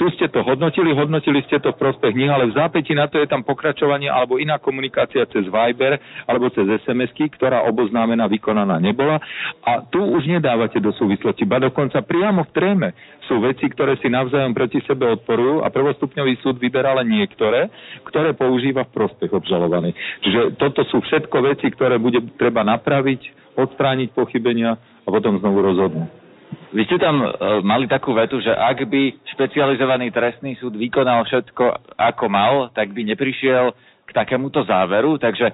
tu 0.00 0.08
ste 0.16 0.28
to 0.32 0.40
hodnotili, 0.40 0.96
hodnotili 0.96 1.44
ste 1.44 1.60
to 1.60 1.72
v 1.76 1.80
prospech 1.80 2.14
nich, 2.16 2.30
ale 2.30 2.48
v 2.48 2.56
zápäti 2.56 2.96
na 2.96 3.10
to 3.10 3.20
je 3.20 3.28
tam 3.28 3.44
pokračovanie 3.44 4.08
alebo 4.08 4.40
iná 4.40 4.56
komunikácia 4.56 5.28
cez 5.28 5.44
Viber 5.48 6.00
alebo 6.24 6.48
cez 6.52 6.64
SMS-ky, 6.86 7.28
ktorá 7.36 7.64
oboznámená 7.68 8.24
vykonaná 8.30 8.80
nebola 8.80 9.20
a 9.64 9.84
tu 9.84 10.00
už 10.00 10.24
nedávate 10.28 10.80
do 10.80 10.92
súvislosti, 10.96 11.44
ba 11.44 11.60
dokonca 11.60 12.00
priamo 12.04 12.46
v 12.48 12.54
tréme 12.54 12.88
sú 13.26 13.42
veci, 13.42 13.66
ktoré 13.66 13.98
si 13.98 14.06
navzájom 14.06 14.54
proti 14.54 14.78
sebe 14.86 15.04
odporujú 15.18 15.66
a 15.66 15.68
prvostupňový 15.68 16.38
súd 16.40 16.62
vyberá 16.62 16.94
len 17.02 17.10
niektoré, 17.10 17.68
ktoré 18.06 18.32
používa 18.38 18.86
v 18.86 18.94
prospech 18.94 19.34
obžalovaných. 19.34 19.98
Čiže 20.22 20.40
toto 20.56 20.86
sú 20.86 21.02
všetko 21.02 21.36
veci, 21.42 21.65
ktoré 21.72 21.96
bude 21.96 22.22
treba 22.36 22.62
napraviť, 22.62 23.54
odstrániť 23.56 24.12
pochybenia 24.12 24.76
a 24.76 25.08
potom 25.08 25.38
znovu 25.40 25.64
rozhodnúť. 25.64 26.26
Vy 26.74 26.82
ste 26.86 26.98
tam 27.02 27.22
e, 27.22 27.28
mali 27.66 27.90
takú 27.90 28.14
vetu, 28.14 28.38
že 28.38 28.52
ak 28.54 28.86
by 28.86 29.32
špecializovaný 29.34 30.14
trestný 30.14 30.54
súd 30.58 30.78
vykonal 30.78 31.26
všetko 31.26 31.94
ako 31.98 32.26
mal, 32.30 32.70
tak 32.70 32.94
by 32.94 33.02
neprišiel 33.02 33.74
k 34.06 34.10
takémuto 34.14 34.62
záveru. 34.62 35.18
Takže 35.18 35.46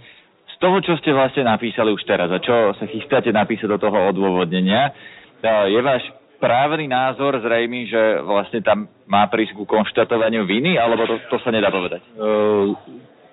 z 0.53 0.57
toho, 0.61 0.81
čo 0.85 0.97
ste 1.01 1.17
vlastne 1.17 1.49
napísali 1.49 1.93
už 1.93 2.03
teraz 2.05 2.29
a 2.29 2.43
čo 2.43 2.77
sa 2.77 2.85
chystáte 2.85 3.33
napísať 3.33 3.69
do 3.71 3.79
toho 3.81 4.13
odôvodnenia, 4.13 4.93
e, 4.93 4.93
je 5.73 5.81
váš 5.81 6.05
právny 6.43 6.91
názor 6.91 7.39
zrejmy, 7.39 7.87
že 7.87 8.03
vlastne 8.27 8.59
tam 8.67 8.91
má 9.07 9.23
prísť 9.31 9.55
ku 9.55 9.63
konštatovaniu 9.63 10.43
viny, 10.43 10.75
alebo 10.75 11.07
to, 11.07 11.23
to 11.31 11.39
sa 11.39 11.55
nedá 11.55 11.71
povedať? 11.71 12.03
Uh, 12.19 12.75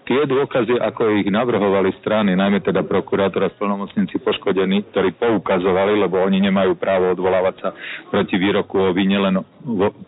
tie 0.09 0.25
dôkazy, 0.25 0.81
ako 0.81 1.21
ich 1.21 1.29
navrhovali 1.29 1.93
strany, 2.01 2.33
najmä 2.33 2.65
teda 2.65 2.81
prokurátora 2.81 3.53
splnomocníci 3.53 4.17
poškodení, 4.25 4.89
ktorí 4.89 5.13
poukazovali, 5.21 6.01
lebo 6.01 6.17
oni 6.17 6.41
nemajú 6.49 6.73
právo 6.81 7.13
odvolávať 7.13 7.55
sa 7.61 7.69
proti 8.09 8.41
výroku 8.41 8.81
o 8.81 8.89
vine, 8.89 9.21
len 9.21 9.37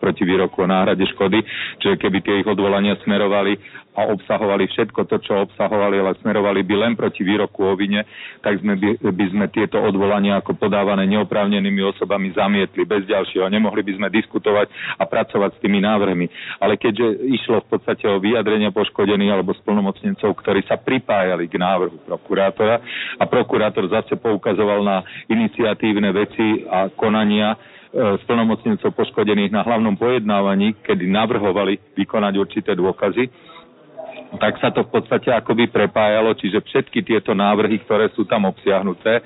proti 0.02 0.26
výroku 0.26 0.66
o 0.66 0.66
náhrade 0.66 1.06
škody, 1.14 1.46
čiže 1.78 2.02
keby 2.02 2.18
tie 2.18 2.34
ich 2.42 2.48
odvolania 2.50 2.98
smerovali 3.06 3.54
a 3.92 4.08
obsahovali 4.08 4.72
všetko 4.72 5.04
to, 5.04 5.16
čo 5.20 5.44
obsahovali, 5.44 6.00
ale 6.00 6.16
smerovali 6.24 6.64
by 6.64 6.74
len 6.80 6.92
proti 6.96 7.20
výroku 7.20 7.60
o 7.60 7.76
vine, 7.76 8.08
tak 8.40 8.58
sme 8.64 8.80
by, 8.80 9.04
by 9.04 9.26
sme 9.28 9.46
tieto 9.52 9.76
odvolania 9.76 10.40
ako 10.40 10.56
podávané 10.56 11.04
neoprávnenými 11.12 11.82
osobami 11.92 12.32
zamietli 12.32 12.88
bez 12.88 13.04
ďalšieho. 13.04 13.52
Nemohli 13.52 13.84
by 13.84 13.92
sme 14.00 14.08
diskutovať 14.08 14.72
a 14.96 15.04
pracovať 15.04 15.50
s 15.54 15.62
tými 15.62 15.84
návrhmi. 15.84 16.26
Ale 16.64 16.80
keďže 16.80 17.20
išlo 17.36 17.60
v 17.68 17.76
podstate 17.76 18.08
o 18.08 18.16
vyjadrenia 18.16 18.72
poškodených 18.72 19.32
alebo 19.36 19.52
splnomocnencov, 19.92 20.30
ktorí 20.40 20.60
sa 20.64 20.80
pripájali 20.80 21.46
k 21.46 21.60
návrhu 21.60 22.00
prokurátora 22.08 22.80
a 23.20 23.24
prokurátor 23.28 23.84
zase 23.92 24.16
poukazoval 24.16 24.80
na 24.80 25.04
iniciatívne 25.28 26.08
veci 26.16 26.64
a 26.64 26.88
konania, 26.88 27.52
e, 27.52 27.56
splnomocnencov 28.24 28.96
poškodených 28.96 29.52
na 29.52 29.60
hlavnom 29.62 29.94
pojednávaní, 30.00 30.80
kedy 30.80 31.04
navrhovali 31.06 31.76
vykonať 31.92 32.32
určité 32.40 32.72
dôkazy, 32.72 33.28
tak 34.40 34.56
sa 34.64 34.72
to 34.72 34.88
v 34.88 34.96
podstate 34.96 35.28
akoby 35.28 35.68
prepájalo, 35.68 36.32
čiže 36.32 36.64
všetky 36.64 37.04
tieto 37.04 37.36
návrhy, 37.36 37.84
ktoré 37.84 38.08
sú 38.16 38.24
tam 38.24 38.48
obsiahnuté, 38.48 39.20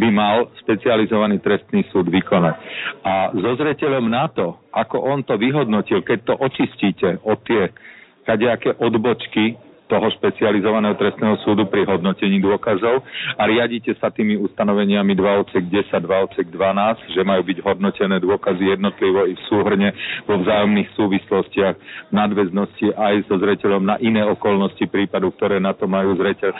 by 0.00 0.08
mal 0.08 0.48
špecializovaný 0.64 1.44
trestný 1.44 1.84
súd 1.92 2.08
vykonať. 2.08 2.56
A 3.04 3.36
so 3.36 3.52
zreteľom 3.60 4.08
na 4.08 4.32
to, 4.32 4.56
ako 4.72 4.96
on 5.12 5.20
to 5.28 5.36
vyhodnotil, 5.36 6.00
keď 6.00 6.18
to 6.24 6.34
očistíte 6.40 7.20
od 7.20 7.36
tie 7.44 7.68
kadejaké 8.24 8.74
odbočky, 8.80 9.60
toho 9.86 10.06
špecializovaného 10.18 10.98
trestného 10.98 11.38
súdu 11.46 11.66
pri 11.70 11.86
hodnotení 11.86 12.42
dôkazov 12.42 13.06
a 13.38 13.42
riadite 13.46 13.94
sa 14.02 14.10
tými 14.10 14.34
ustanoveniami 14.34 15.14
2 15.14 15.40
odsek 15.46 15.64
10, 15.70 16.02
2 16.02 16.26
odsek 16.26 16.46
12, 16.50 17.14
že 17.14 17.22
majú 17.22 17.42
byť 17.46 17.58
hodnotené 17.62 18.18
dôkazy 18.18 18.64
jednotlivo 18.74 19.30
i 19.30 19.34
v 19.38 19.42
súhrne 19.46 19.88
vo 20.26 20.42
vzájomných 20.42 20.90
súvislostiach, 20.98 21.74
nadväznosti 22.10 22.98
aj 22.98 23.30
so 23.30 23.38
zreteľom 23.38 23.86
na 23.86 23.96
iné 24.02 24.26
okolnosti 24.26 24.82
prípadu, 24.90 25.30
ktoré 25.38 25.62
na 25.62 25.70
to 25.72 25.86
majú 25.86 26.18
zreteľ. 26.18 26.50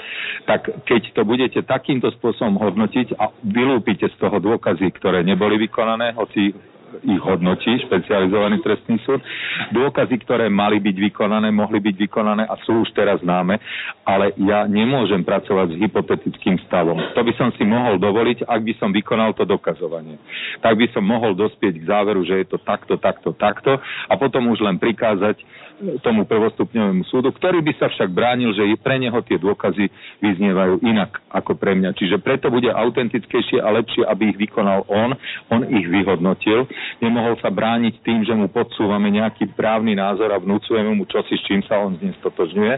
Tak 0.47 0.87
keď 0.87 1.03
to 1.13 1.23
budete 1.27 1.61
takýmto 1.67 2.15
spôsobom 2.17 2.63
hodnotiť 2.63 3.19
a 3.19 3.35
vylúpite 3.43 4.07
z 4.07 4.17
toho 4.23 4.39
dôkazy, 4.39 4.87
ktoré 4.95 5.27
neboli 5.27 5.59
vykonané, 5.59 6.15
hoci 6.15 6.55
ich 7.03 7.21
hodnotí 7.21 7.77
špecializovaný 7.85 8.63
trestný 8.65 8.97
súd. 9.05 9.21
Dôkazy, 9.75 10.17
ktoré 10.23 10.49
mali 10.49 10.81
byť 10.81 10.97
vykonané, 11.13 11.53
mohli 11.53 11.83
byť 11.83 11.97
vykonané 12.09 12.45
a 12.47 12.55
sú 12.65 12.87
už 12.87 12.93
teraz 12.97 13.21
známe, 13.21 13.59
ale 14.07 14.33
ja 14.41 14.65
nemôžem 14.65 15.21
pracovať 15.27 15.77
s 15.77 15.81
hypotetickým 15.83 16.63
stavom. 16.69 16.97
To 17.17 17.21
by 17.21 17.33
som 17.37 17.49
si 17.57 17.65
mohol 17.67 17.99
dovoliť, 18.01 18.47
ak 18.47 18.61
by 18.63 18.75
som 18.79 18.91
vykonal 18.95 19.35
to 19.35 19.45
dokazovanie. 19.45 20.17
Tak 20.65 20.79
by 20.79 20.87
som 20.95 21.05
mohol 21.05 21.37
dospieť 21.37 21.83
k 21.83 21.89
záveru, 21.89 22.23
že 22.25 22.45
je 22.45 22.47
to 22.47 22.59
takto, 22.63 22.97
takto, 22.97 23.35
takto 23.37 23.77
a 23.83 24.15
potom 24.17 24.49
už 24.53 24.63
len 24.63 24.81
prikázať 24.81 25.41
tomu 26.01 26.25
prvostupňovému 26.25 27.05
súdu, 27.13 27.29
ktorý 27.37 27.61
by 27.61 27.73
sa 27.77 27.93
však 27.93 28.09
bránil, 28.09 28.57
že 28.57 28.65
pre 28.81 28.97
neho 28.97 29.21
tie 29.21 29.37
dôkazy 29.37 29.93
vyznievajú 30.25 30.81
inak 30.81 31.21
ako 31.29 31.53
pre 31.57 31.77
mňa. 31.77 31.93
Čiže 31.93 32.17
preto 32.25 32.49
bude 32.49 32.73
autentickejšie 32.73 33.61
a 33.61 33.69
lepšie, 33.77 34.09
aby 34.09 34.33
ich 34.33 34.39
vykonal 34.41 34.89
on, 34.89 35.13
on 35.53 35.69
ich 35.69 35.85
vyhodnotil. 35.85 36.65
Nemohol 37.01 37.37
sa 37.41 37.53
brániť 37.53 38.01
tým, 38.03 38.25
že 38.25 38.33
mu 38.33 38.49
podsúvame 38.49 39.13
nejaký 39.13 39.53
právny 39.53 39.95
názor 39.95 40.33
a 40.33 40.41
vnúcujeme 40.41 40.97
mu 40.97 41.05
čosi, 41.05 41.37
s 41.37 41.45
čím 41.45 41.61
sa 41.67 41.81
on 41.83 41.99
z 42.01 42.13
stotožňuje. 42.21 42.75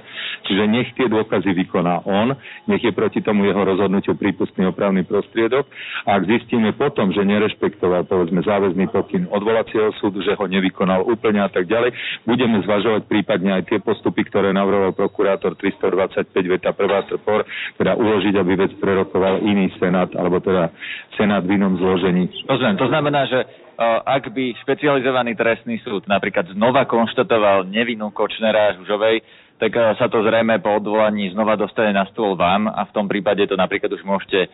Čiže 0.48 0.64
nech 0.66 0.88
tie 0.94 1.06
dôkazy 1.06 1.54
vykoná 1.66 2.04
on, 2.04 2.34
nech 2.66 2.82
je 2.82 2.92
proti 2.92 3.20
tomu 3.22 3.46
jeho 3.46 3.62
rozhodnutiu 3.62 4.18
prípustný 4.18 4.68
opravný 4.68 5.04
prostriedok. 5.04 5.68
A 6.08 6.18
ak 6.18 6.26
zistíme 6.26 6.74
potom, 6.74 7.10
že 7.14 7.24
nerešpektoval 7.24 8.04
povedzme 8.08 8.42
záväzný 8.42 8.90
pokyn 8.90 9.30
odvolacieho 9.30 9.94
súdu, 9.98 10.24
že 10.24 10.34
ho 10.34 10.44
nevykonal 10.48 11.04
úplne 11.06 11.42
a 11.44 11.50
tak 11.50 11.68
ďalej, 11.70 11.94
budeme 12.26 12.60
zvažovať 12.64 13.06
prípadne 13.06 13.60
aj 13.60 13.62
tie 13.70 13.78
postupy, 13.78 14.26
ktoré 14.26 14.50
navrhoval 14.52 14.92
prokurátor 14.96 15.54
325 15.56 16.32
veta 16.48 16.70
prvá 16.74 17.04
trpor, 17.06 17.44
teda 17.76 17.94
uložiť, 17.94 18.34
aby 18.36 18.52
vec 18.58 18.72
prerokoval 18.78 19.44
iný 19.44 19.70
senát, 19.76 20.10
alebo 20.16 20.40
teda 20.42 20.70
senát 21.16 21.42
v 21.44 21.58
inom 21.58 21.76
zložení. 21.78 22.30
Rozumiem, 22.46 22.78
to 22.78 22.88
znamená, 22.88 23.26
že 23.26 23.67
ak 24.04 24.34
by 24.34 24.58
špecializovaný 24.66 25.38
trestný 25.38 25.78
súd 25.86 26.10
napríklad 26.10 26.50
znova 26.50 26.82
konštatoval 26.90 27.70
nevinu 27.70 28.10
Kočnera 28.10 28.74
a 28.74 28.74
Žužovej, 28.74 29.22
tak 29.62 29.74
sa 29.74 30.06
to 30.10 30.22
zrejme 30.26 30.58
po 30.58 30.82
odvolaní 30.82 31.30
znova 31.30 31.54
dostane 31.54 31.94
na 31.94 32.06
stôl 32.10 32.34
vám 32.34 32.66
a 32.66 32.86
v 32.86 32.94
tom 32.94 33.06
prípade 33.06 33.46
to 33.46 33.54
napríklad 33.54 33.90
už 33.94 34.02
môžete 34.02 34.50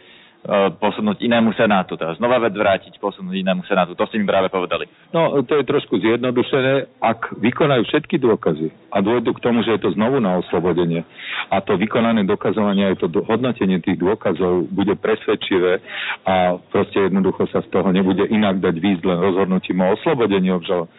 posunúť 0.76 1.24
inému 1.24 1.56
senátu. 1.56 1.96
Teda 1.96 2.12
znova 2.20 2.36
vec 2.36 2.52
vrátiť, 2.52 3.00
posunúť 3.00 3.32
inému 3.32 3.64
senátu. 3.64 3.96
To 3.96 4.04
ste 4.04 4.20
mi 4.20 4.28
práve 4.28 4.52
povedali. 4.52 4.84
No, 5.08 5.40
to 5.40 5.56
je 5.56 5.64
trošku 5.64 5.96
zjednodušené. 5.96 7.00
Ak 7.00 7.32
vykonajú 7.40 7.88
všetky 7.88 8.20
dôkazy 8.20 8.68
a 8.92 9.00
dôjdu 9.00 9.32
k 9.32 9.40
tomu, 9.40 9.64
že 9.64 9.80
je 9.80 9.88
to 9.88 9.96
znovu 9.96 10.20
na 10.20 10.36
oslobodenie 10.44 11.00
a 11.48 11.64
to 11.64 11.80
vykonané 11.80 12.28
dokazovanie, 12.28 12.92
aj 12.92 13.00
to 13.00 13.08
hodnotenie 13.24 13.80
tých 13.80 13.96
dôkazov 13.96 14.68
bude 14.68 14.92
presvedčivé 15.00 15.80
a 16.28 16.60
proste 16.68 17.08
jednoducho 17.08 17.48
sa 17.48 17.64
z 17.64 17.68
toho 17.72 17.88
nebude 17.88 18.28
inak 18.28 18.60
dať 18.60 18.76
výjsť 18.76 19.04
len 19.08 19.18
rozhodnutím 19.24 19.80
o 19.80 19.96
oslobodení 19.96 20.52
obžal, 20.52 20.92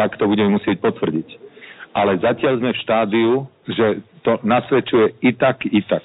tak 0.00 0.16
to 0.16 0.24
budeme 0.24 0.56
musieť 0.56 0.80
potvrdiť. 0.80 1.28
Ale 1.92 2.16
zatiaľ 2.24 2.56
sme 2.56 2.70
v 2.72 2.82
štádiu, 2.88 3.32
že 3.68 4.00
to 4.24 4.40
nasvedčuje 4.40 5.20
i 5.28 5.30
tak, 5.36 5.60
i 5.68 5.84
tak. 5.84 6.04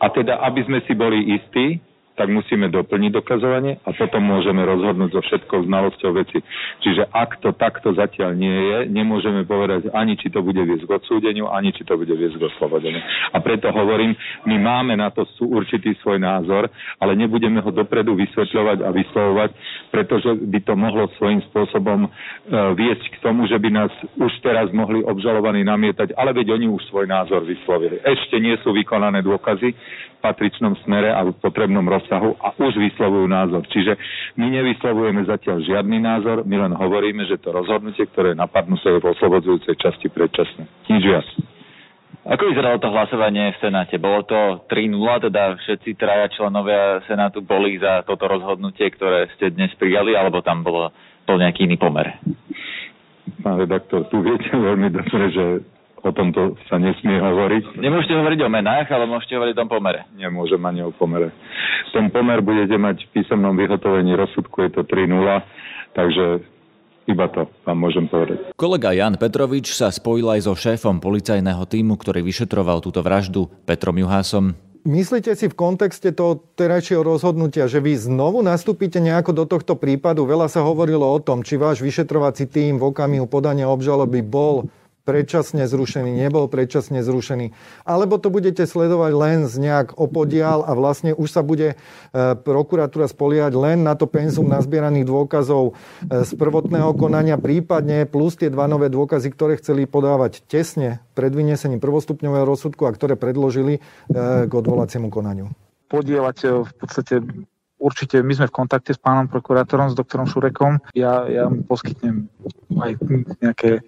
A 0.00 0.08
teda, 0.08 0.40
aby 0.48 0.64
sme 0.64 0.80
si 0.88 0.96
boli 0.96 1.36
istí, 1.36 1.80
tak 2.20 2.28
musíme 2.28 2.68
doplniť 2.68 3.16
dokazovanie 3.16 3.80
a 3.80 3.96
potom 3.96 4.20
môžeme 4.20 4.60
rozhodnúť 4.60 5.16
so 5.16 5.24
všetkou 5.24 5.64
znalosťou 5.64 6.12
veci. 6.12 6.44
Čiže 6.84 7.08
ak 7.08 7.40
to 7.40 7.56
takto 7.56 7.96
zatiaľ 7.96 8.36
nie 8.36 8.52
je, 8.52 8.78
nemôžeme 8.92 9.48
povedať 9.48 9.88
ani, 9.96 10.20
či 10.20 10.28
to 10.28 10.44
bude 10.44 10.60
viesť 10.60 10.84
k 10.84 11.00
odsúdeniu, 11.00 11.48
ani 11.48 11.72
či 11.72 11.80
to 11.88 11.96
bude 11.96 12.12
viesť 12.12 12.36
k 12.36 12.44
oslobodeniu. 12.52 13.00
A 13.32 13.40
preto 13.40 13.72
hovorím, 13.72 14.12
my 14.44 14.56
máme 14.60 15.00
na 15.00 15.08
to 15.08 15.24
určitý 15.40 15.96
svoj 16.04 16.20
názor, 16.20 16.68
ale 17.00 17.16
nebudeme 17.16 17.64
ho 17.64 17.72
dopredu 17.72 18.12
vysvetľovať 18.20 18.84
a 18.84 18.92
vyslovovať, 18.92 19.50
pretože 19.88 20.30
by 20.44 20.60
to 20.60 20.76
mohlo 20.76 21.08
svojím 21.16 21.40
spôsobom 21.48 22.04
e, 22.04 22.08
viesť 22.76 23.16
k 23.16 23.20
tomu, 23.24 23.48
že 23.48 23.56
by 23.56 23.68
nás 23.72 23.92
už 24.20 24.32
teraz 24.44 24.68
mohli 24.76 25.00
obžalovaní 25.00 25.64
namietať, 25.64 26.12
ale 26.20 26.36
veď 26.36 26.52
oni 26.60 26.68
už 26.68 26.84
svoj 26.92 27.08
názor 27.08 27.48
vyslovili. 27.48 27.96
Ešte 28.04 28.36
nie 28.36 28.60
sú 28.60 28.76
vykonané 28.76 29.24
dôkazy, 29.24 29.72
patričnom 30.20 30.76
smere 30.84 31.08
a 31.10 31.24
v 31.24 31.32
potrebnom 31.40 31.82
rozsahu 31.88 32.09
a 32.16 32.48
už 32.58 32.74
vyslovujú 32.74 33.26
názor. 33.30 33.62
Čiže 33.70 33.94
my 34.34 34.50
nevyslovujeme 34.50 35.22
zatiaľ 35.26 35.62
žiadny 35.62 36.02
názor, 36.02 36.42
my 36.42 36.56
len 36.66 36.72
hovoríme, 36.74 37.22
že 37.30 37.38
to 37.38 37.54
rozhodnutie, 37.54 38.06
ktoré 38.10 38.34
napadnú 38.34 38.74
je 38.80 38.98
v 38.98 39.10
oslobodzujúcej 39.14 39.78
časti 39.78 40.10
predčasné. 40.10 40.66
Nič 40.90 41.02
viac. 41.06 41.26
Ako 42.20 42.52
vyzeralo 42.52 42.76
to 42.76 42.92
hlasovanie 42.92 43.56
v 43.56 43.60
Senáte? 43.64 43.96
Bolo 43.96 44.26
to 44.28 44.68
3-0, 44.68 45.30
teda 45.30 45.56
všetci 45.56 45.96
traja 45.96 46.28
členovia 46.28 47.00
Senátu 47.08 47.40
boli 47.40 47.80
za 47.80 48.04
toto 48.04 48.28
rozhodnutie, 48.28 48.92
ktoré 48.92 49.32
ste 49.38 49.48
dnes 49.48 49.72
prijali, 49.80 50.12
alebo 50.12 50.44
tam 50.44 50.60
bolo 50.60 50.92
to 51.24 51.40
nejaký 51.40 51.64
iný 51.64 51.80
pomer? 51.80 52.20
Pán 53.40 53.56
redaktor, 53.56 54.04
tu 54.12 54.20
viete 54.20 54.52
veľmi 54.52 54.92
dobre, 54.92 55.24
že 55.32 55.44
o 56.00 56.10
tomto 56.10 56.56
sa 56.68 56.80
nesmie 56.80 57.20
hovoriť. 57.20 57.76
Nemôžete 57.76 58.14
hovoriť 58.16 58.40
o 58.44 58.48
menách, 58.48 58.88
ale 58.88 59.04
môžete 59.04 59.36
hovoriť 59.36 59.54
o 59.56 59.60
tom 59.60 59.70
pomere. 59.70 60.08
Nemôžem 60.16 60.60
ani 60.64 60.80
o 60.84 60.90
pomere. 60.94 61.32
Ten 61.92 62.08
pomer 62.08 62.40
budete 62.40 62.76
mať 62.78 63.04
v 63.08 63.20
písomnom 63.20 63.52
vyhotovení 63.58 64.14
rozsudku, 64.14 64.64
je 64.64 64.70
to 64.72 64.82
3-0, 64.86 65.10
takže 65.92 66.46
iba 67.10 67.26
to 67.32 67.50
vám 67.66 67.78
môžem 67.78 68.06
povedať. 68.06 68.54
Kolega 68.54 68.94
Jan 68.94 69.18
Petrovič 69.18 69.74
sa 69.74 69.90
spojil 69.90 70.30
aj 70.30 70.46
so 70.46 70.54
šéfom 70.54 71.02
policajného 71.02 71.66
týmu, 71.66 71.98
ktorý 71.98 72.22
vyšetroval 72.22 72.78
túto 72.78 73.02
vraždu, 73.02 73.50
Petrom 73.66 73.98
Juhásom. 73.98 74.54
Myslíte 74.80 75.36
si 75.36 75.44
v 75.44 75.58
kontexte 75.60 76.08
toho 76.08 76.40
terajšieho 76.56 77.04
rozhodnutia, 77.04 77.68
že 77.68 77.84
vy 77.84 78.00
znovu 78.00 78.40
nastúpite 78.40 78.96
nejako 78.96 79.36
do 79.36 79.44
tohto 79.44 79.76
prípadu? 79.76 80.24
Veľa 80.24 80.48
sa 80.48 80.64
hovorilo 80.64 81.04
o 81.04 81.20
tom, 81.20 81.44
či 81.44 81.60
váš 81.60 81.84
vyšetrovací 81.84 82.48
tým 82.48 82.80
v 82.80 82.88
okamihu 82.88 83.28
podania 83.28 83.68
obžaloby 83.68 84.24
bol 84.24 84.72
predčasne 85.10 85.66
zrušený, 85.66 86.14
nebol 86.14 86.46
predčasne 86.46 87.02
zrušený. 87.02 87.50
Alebo 87.82 88.22
to 88.22 88.30
budete 88.30 88.62
sledovať 88.62 89.12
len 89.18 89.38
z 89.50 89.58
nejak 89.58 89.98
opodial 89.98 90.62
a 90.62 90.70
vlastne 90.78 91.10
už 91.10 91.26
sa 91.34 91.42
bude 91.42 91.74
e, 91.74 91.76
prokuratúra 92.38 93.10
spoliehať 93.10 93.58
len 93.58 93.82
na 93.82 93.98
to 93.98 94.06
penzum 94.06 94.46
nazbieraných 94.46 95.10
dôkazov 95.10 95.74
e, 96.06 96.22
z 96.22 96.30
prvotného 96.38 96.94
konania, 96.94 97.34
prípadne 97.42 98.06
plus 98.06 98.38
tie 98.38 98.54
dva 98.54 98.70
nové 98.70 98.86
dôkazy, 98.86 99.34
ktoré 99.34 99.58
chceli 99.58 99.90
podávať 99.90 100.46
tesne 100.46 101.02
pred 101.18 101.34
vyniesením 101.34 101.82
prvostupňového 101.82 102.46
rozsudku 102.46 102.86
a 102.86 102.94
ktoré 102.94 103.18
predložili 103.18 103.82
e, 103.82 104.46
k 104.46 104.52
odvolaciemu 104.54 105.10
konaniu. 105.10 105.50
Podielať 105.90 106.70
v 106.70 106.72
podstate 106.78 107.18
určite 107.82 108.22
my 108.22 108.30
sme 108.36 108.46
v 108.46 108.54
kontakte 108.54 108.94
s 108.94 109.00
pánom 109.02 109.26
prokurátorom, 109.26 109.90
s 109.90 109.98
doktorom 109.98 110.30
Šurekom. 110.30 110.78
Ja, 110.94 111.26
ja 111.26 111.50
mu 111.50 111.66
poskytnem 111.66 112.30
aj 112.80 112.92
nejaké, 113.40 113.84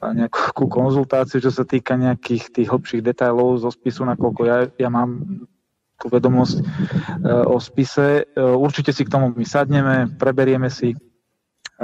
nejakú 0.00 0.66
konzultáciu, 0.66 1.40
čo 1.40 1.52
sa 1.52 1.64
týka 1.64 1.94
nejakých 1.94 2.50
tých 2.50 2.68
hlbších 2.68 3.04
detailov 3.04 3.60
zo 3.60 3.70
spisu, 3.70 4.04
nakoľko 4.08 4.40
ja, 4.48 4.58
ja 4.80 4.88
mám 4.88 5.44
tú 6.00 6.08
vedomosť 6.08 6.56
e, 6.56 6.64
o 7.44 7.60
spise. 7.60 8.24
E, 8.24 8.40
určite 8.40 8.96
si 8.96 9.04
k 9.04 9.12
tomu 9.12 9.36
my 9.36 9.44
sadneme, 9.44 10.16
preberieme 10.16 10.72
si 10.72 10.96
e, 10.96 10.98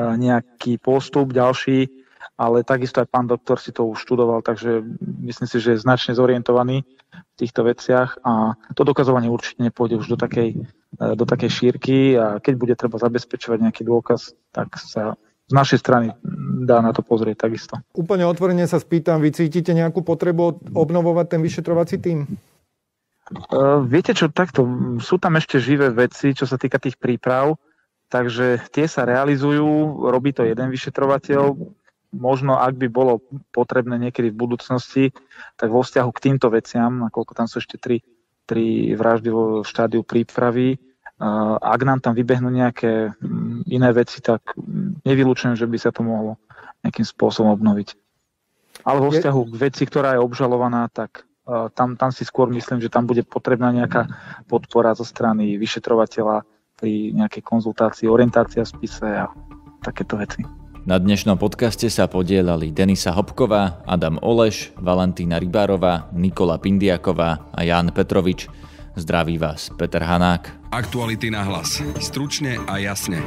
nejaký 0.00 0.80
postup 0.80 1.36
ďalší, 1.36 1.84
ale 2.40 2.64
takisto 2.64 3.04
aj 3.04 3.12
pán 3.12 3.28
doktor 3.28 3.60
si 3.60 3.76
to 3.76 3.84
už 3.84 4.08
študoval, 4.08 4.40
takže 4.40 4.80
myslím 5.20 5.48
si, 5.48 5.60
že 5.60 5.76
je 5.76 5.84
značne 5.84 6.16
zorientovaný 6.16 6.88
v 7.12 7.34
týchto 7.36 7.68
veciach 7.68 8.24
a 8.24 8.56
to 8.72 8.82
dokazovanie 8.84 9.28
určite 9.28 9.60
nepôjde 9.60 10.00
už 10.00 10.16
do 10.16 10.18
takej 10.18 10.64
do 10.96 11.28
takej 11.28 11.50
šírky 11.52 12.16
a 12.16 12.40
keď 12.40 12.54
bude 12.56 12.74
treba 12.78 12.96
zabezpečovať 12.96 13.58
nejaký 13.68 13.82
dôkaz, 13.84 14.32
tak 14.48 14.80
sa 14.80 15.20
z 15.44 15.52
našej 15.52 15.78
strany 15.78 16.08
dá 16.64 16.80
na 16.80 16.96
to 16.96 17.04
pozrieť 17.04 17.44
takisto. 17.44 17.76
Úplne 17.92 18.24
otvorene 18.24 18.64
sa 18.64 18.80
spýtam, 18.80 19.20
vy 19.20 19.36
cítite 19.36 19.76
nejakú 19.76 20.00
potrebu 20.00 20.72
obnovovať 20.72 21.36
ten 21.36 21.40
vyšetrovací 21.44 22.00
tým? 22.00 22.24
Uh, 23.52 23.84
viete 23.84 24.16
čo, 24.16 24.32
takto, 24.32 24.64
sú 25.02 25.20
tam 25.20 25.36
ešte 25.36 25.60
živé 25.60 25.92
veci, 25.92 26.32
čo 26.32 26.48
sa 26.48 26.56
týka 26.56 26.80
tých 26.80 26.96
príprav, 26.96 27.60
takže 28.08 28.64
tie 28.72 28.88
sa 28.88 29.04
realizujú, 29.04 30.08
robí 30.08 30.32
to 30.32 30.46
jeden 30.48 30.72
vyšetrovateľ, 30.72 31.52
možno 32.16 32.56
ak 32.56 32.78
by 32.80 32.88
bolo 32.88 33.20
potrebné 33.52 33.98
niekedy 33.98 34.32
v 34.32 34.40
budúcnosti, 34.40 35.04
tak 35.60 35.68
vo 35.68 35.84
vzťahu 35.84 36.10
k 36.14 36.22
týmto 36.24 36.48
veciam, 36.48 37.02
nakoľko 37.02 37.32
tam 37.36 37.46
sú 37.50 37.60
ešte 37.60 37.76
tri 37.76 38.00
tri 38.46 38.94
vraždy 38.94 39.28
vo 39.28 39.66
štádiu 39.66 40.06
prípravy. 40.06 40.78
Ak 41.58 41.82
nám 41.82 41.98
tam 41.98 42.14
vybehnú 42.14 42.46
nejaké 42.46 43.10
iné 43.66 43.90
veci, 43.90 44.22
tak 44.22 44.54
nevylučujem, 45.02 45.58
že 45.58 45.66
by 45.66 45.76
sa 45.82 45.90
to 45.90 46.06
mohlo 46.06 46.38
nejakým 46.86 47.04
spôsobom 47.04 47.50
obnoviť. 47.58 47.98
Ale 48.86 49.02
vo 49.02 49.10
vzťahu 49.10 49.40
k 49.50 49.54
veci, 49.58 49.82
ktorá 49.82 50.14
je 50.14 50.22
obžalovaná, 50.22 50.86
tak 50.94 51.26
tam, 51.74 51.94
tam 51.98 52.10
si 52.10 52.22
skôr 52.26 52.50
myslím, 52.50 52.78
že 52.82 52.90
tam 52.90 53.06
bude 53.06 53.22
potrebná 53.26 53.70
nejaká 53.70 54.06
podpora 54.50 54.94
zo 54.94 55.06
strany 55.06 55.58
vyšetrovateľa 55.58 56.46
pri 56.78 57.14
nejakej 57.14 57.42
konzultácii, 57.42 58.10
orientácia 58.10 58.62
v 58.62 58.68
spise 58.68 59.06
a 59.06 59.30
takéto 59.82 60.18
veci. 60.18 60.42
Na 60.86 61.02
dnešnom 61.02 61.34
podcaste 61.34 61.90
sa 61.90 62.06
podielali 62.06 62.70
Denisa 62.70 63.10
Hopková, 63.10 63.82
Adam 63.90 64.22
Oleš, 64.22 64.70
Valentína 64.78 65.42
Rybárová, 65.42 66.06
Nikola 66.14 66.62
Pindiaková 66.62 67.50
a 67.50 67.60
Jan 67.66 67.90
Petrovič. 67.90 68.46
Zdraví 68.94 69.34
vás 69.34 69.74
Peter 69.74 70.02
Hanák. 70.02 70.70
Aktuality 70.70 71.28
na 71.28 71.42
hlas. 71.42 71.82
Stručne 71.98 72.62
a 72.70 72.78
jasne. 72.78 73.18